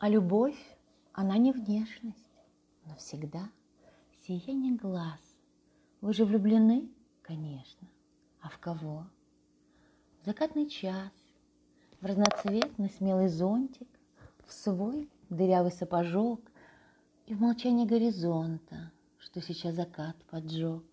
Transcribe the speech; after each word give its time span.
А 0.00 0.08
любовь, 0.08 0.58
она 1.12 1.36
не 1.38 1.50
внешность, 1.50 2.30
но 2.84 2.94
всегда 2.94 3.50
сияние 4.24 4.76
глаз. 4.76 5.18
Вы 6.00 6.14
же 6.14 6.24
влюблены, 6.24 6.88
конечно, 7.22 7.88
а 8.40 8.48
в 8.48 8.58
кого? 8.58 9.06
В 10.20 10.26
закатный 10.26 10.68
час, 10.68 11.10
в 12.00 12.06
разноцветный 12.06 12.90
смелый 12.90 13.26
зонтик, 13.26 13.88
в 14.46 14.52
свой 14.52 15.10
дырявый 15.30 15.72
сапожок 15.72 16.40
и 17.26 17.34
в 17.34 17.40
молчании 17.40 17.84
горизонта, 17.84 18.92
что 19.18 19.40
сейчас 19.42 19.74
закат 19.74 20.16
поджег, 20.30 20.84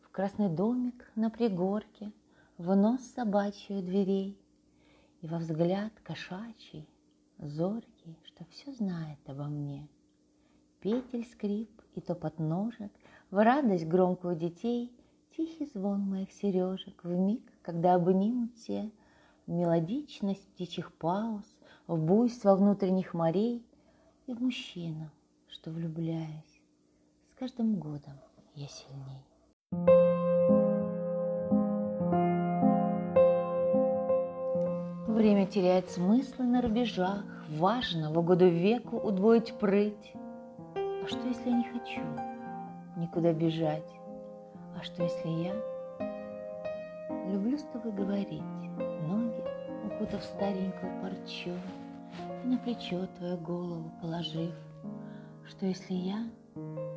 в 0.00 0.10
красный 0.10 0.48
домик 0.48 1.08
на 1.14 1.30
пригорке, 1.30 2.10
в 2.58 2.74
нос 2.74 3.00
собачью 3.14 3.80
дверей 3.80 4.36
и 5.20 5.28
во 5.28 5.38
взгляд 5.38 5.92
кошачий, 6.02 6.88
зоркий, 7.40 8.16
что 8.24 8.44
все 8.50 8.72
знает 8.72 9.18
обо 9.26 9.44
мне. 9.44 9.88
Петель 10.80 11.26
скрип 11.26 11.70
и 11.94 12.00
топот 12.00 12.38
ножек, 12.38 12.92
в 13.30 13.42
радость 13.42 13.86
громкую 13.86 14.36
детей, 14.36 14.92
тихий 15.36 15.66
звон 15.66 16.00
моих 16.00 16.32
сережек, 16.32 17.04
в 17.04 17.10
миг, 17.10 17.42
когда 17.62 17.94
обнимут 17.94 18.54
те, 18.66 18.90
мелодичность 19.46 20.46
птичьих 20.48 20.92
пауз, 20.94 21.44
в 21.86 21.98
буйство 21.98 22.54
внутренних 22.54 23.14
морей 23.14 23.64
и 24.26 24.34
в 24.34 24.40
мужчину, 24.40 25.10
что 25.48 25.70
влюбляюсь. 25.70 26.60
С 27.32 27.34
каждым 27.34 27.78
годом 27.78 28.14
я 28.54 28.68
сильней. 28.68 29.29
Время 35.20 35.44
теряет 35.44 35.90
смыслы 35.90 36.46
на 36.46 36.62
рубежах, 36.62 37.22
Важно 37.50 38.10
в 38.10 38.16
угоду 38.16 38.48
веку 38.48 38.96
удвоить 38.96 39.52
прыть. 39.58 40.14
А 40.74 41.06
что, 41.06 41.28
если 41.28 41.50
я 41.50 41.58
не 41.58 41.64
хочу 41.64 42.00
никуда 42.96 43.34
бежать? 43.34 43.84
А 44.78 44.82
что, 44.82 45.02
если 45.02 45.28
я 45.28 45.54
люблю 47.30 47.58
с 47.58 47.64
тобой 47.64 47.92
говорить, 47.92 48.40
Ноги 49.06 49.44
укутав 49.84 50.24
старенькую 50.24 51.02
парчу 51.02 51.52
И 52.42 52.46
на 52.46 52.56
плечо 52.56 53.06
твою 53.18 53.36
голову 53.36 53.92
положив? 54.00 54.54
Что, 55.46 55.66
если 55.66 55.92
я 55.92 56.30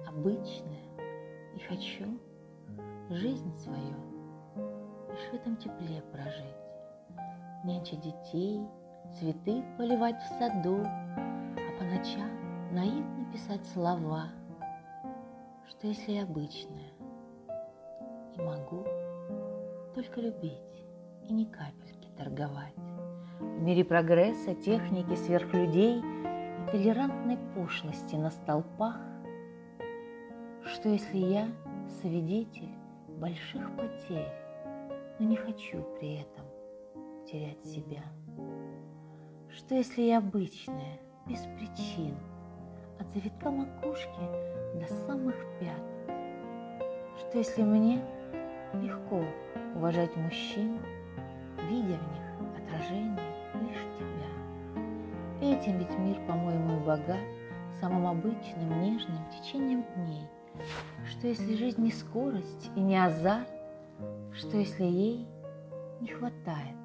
обычная 0.08 0.86
и 1.58 1.60
хочу 1.60 2.18
жизнь 3.10 3.54
свою 3.58 3.98
Лишь 5.12 5.30
в 5.30 5.34
этом 5.34 5.58
тепле 5.58 6.02
прожить? 6.14 6.73
Нянчить 7.64 8.02
детей, 8.02 8.62
цветы 9.18 9.64
поливать 9.78 10.22
в 10.22 10.28
саду, 10.40 10.80
а 10.86 11.78
по 11.80 11.84
ночам 11.84 12.30
наивно 12.72 13.32
писать 13.32 13.66
слова, 13.68 14.30
что 15.68 15.88
если 15.88 16.18
обычная 16.18 16.92
и 18.36 18.42
могу 18.42 18.84
только 19.96 20.22
любить 20.22 20.60
и 21.24 21.34
ни 21.34 21.46
капельки 21.46 22.10
торговать. 22.18 22.74
В 23.40 23.62
мире 23.62 23.86
прогресса, 23.86 24.56
техники, 24.56 25.16
сверхлюдей 25.16 26.00
и 26.00 26.72
толерантной 26.72 27.38
пошлости 27.56 28.16
на 28.16 28.32
столпах, 28.32 29.00
что 30.66 30.90
если 30.90 31.18
я 31.18 31.48
свидетель 32.02 32.74
больших 33.20 33.70
потерь, 33.76 34.32
но 35.20 35.28
не 35.28 35.36
хочу 35.36 35.84
при 36.00 36.16
этом 36.16 36.53
терять 37.34 37.66
себя? 37.66 38.04
Что 39.50 39.76
если 39.76 40.04
я 40.04 40.20
обычная, 40.20 41.00
без 41.28 41.40
причин, 41.58 42.16
от 43.00 43.10
завитка 43.10 43.50
макушки 43.50 44.20
до 44.76 44.86
самых 45.08 45.36
пят? 45.60 45.82
Что 47.18 47.40
если 47.40 47.64
мне 47.64 48.04
легко 48.74 49.24
уважать 49.76 50.16
мужчин, 50.16 50.78
видя 51.70 51.98
в 51.98 52.12
них 52.12 52.62
отражение 52.64 53.18
лишь 53.62 53.82
тебя? 53.98 54.30
Этим 55.42 55.80
ведь 55.80 55.98
мир, 55.98 56.18
по-моему, 56.28 56.78
и 56.78 56.86
богат, 56.86 57.20
самым 57.82 58.06
обычным, 58.06 58.82
нежным 58.84 59.18
течением 59.32 59.84
дней. 59.96 60.28
Что 61.10 61.28
если 61.28 61.56
жизнь 61.56 61.82
не 61.82 61.92
скорость 61.92 62.70
и 62.76 62.80
не 62.80 63.04
азарт? 63.04 63.50
Что 64.34 64.58
если 64.58 64.84
ей 64.84 65.28
не 66.00 66.10
хватает 66.10 66.83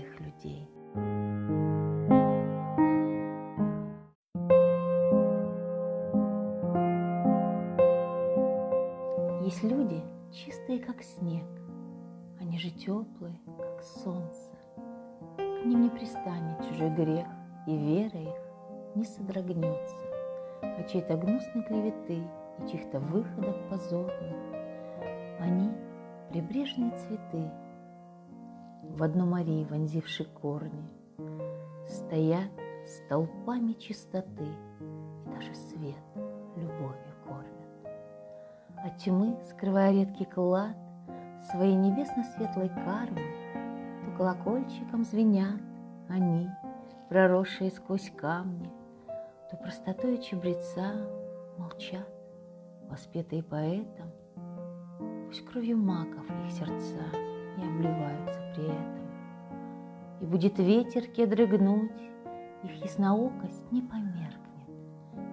простых 0.00 0.20
людей. 0.20 0.68
Есть 9.42 9.62
люди 9.62 10.02
чистые, 10.32 10.78
как 10.80 11.02
снег, 11.02 11.44
они 12.40 12.58
же 12.58 12.70
теплые, 12.70 13.38
как 13.58 13.82
солнце. 13.82 14.50
К 15.36 15.64
ним 15.64 15.82
не 15.82 15.90
пристанет 15.90 16.66
чужой 16.68 16.90
грех, 16.90 17.26
и 17.66 17.76
вера 17.76 18.20
их 18.20 18.36
не 18.94 19.04
содрогнется 19.04 19.96
от 20.62 20.88
чьей-то 20.88 21.16
гнусной 21.16 21.64
клеветы 21.64 22.22
и 22.58 22.70
чьих-то 22.70 23.00
выходов 23.00 23.56
позорных. 23.68 24.36
Они— 25.40 25.70
прибрежные 26.30 26.90
цветы, 26.92 27.50
в 28.96 29.02
одну 29.02 29.26
Марии 29.26 29.64
вонзивши 29.64 30.24
корни, 30.24 30.90
Стоят 31.88 32.50
столпами 32.86 33.72
чистоты, 33.72 34.46
И 34.46 35.30
даже 35.30 35.54
свет 35.54 35.96
любовью 36.56 37.14
кормят. 37.26 37.96
От 38.84 38.98
тьмы, 38.98 39.36
скрывая 39.48 39.92
редкий 39.92 40.24
клад 40.24 40.76
Своей 41.50 41.74
небесно-светлой 41.74 42.68
кармы, 42.68 43.22
То 44.04 44.16
колокольчиком 44.16 45.04
звенят 45.04 45.60
они, 46.08 46.48
Проросшие 47.08 47.70
сквозь 47.70 48.10
камни, 48.16 48.70
То 49.50 49.56
простотой 49.56 50.18
чебреца 50.18 50.92
молчат, 51.58 52.08
Воспетые 52.88 53.42
поэтом, 53.42 54.10
Пусть 55.26 55.44
кровью 55.46 55.76
маков 55.76 56.24
их 56.28 56.52
сердца 56.52 57.04
не 57.56 57.64
обливаются 57.64 58.49
этом. 58.64 60.20
И 60.20 60.26
будет 60.26 60.58
ветер 60.58 61.06
кедры 61.06 61.46
гнуть, 61.46 62.10
их 62.62 62.74
ясноокость 62.84 63.70
не 63.72 63.82
померкнет. 63.82 64.68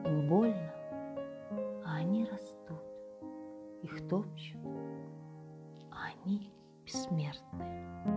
Им 0.05 0.29
больно, 0.29 0.73
а 1.85 1.95
они 1.97 2.25
растут, 2.25 2.83
их 3.83 4.07
топчут, 4.07 4.61
а 5.91 6.07
они 6.25 6.51
бессмертны. 6.85 8.16